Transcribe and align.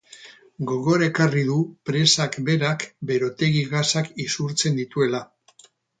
Gogora 0.69 1.05
ekarri 1.09 1.43
du 1.49 1.57
presak 1.89 2.37
berak 2.47 2.85
berotegi 3.11 3.61
gasak 3.75 4.11
isurtzen 4.25 4.81
dituela. 4.81 5.21